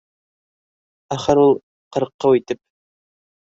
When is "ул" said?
1.43-1.55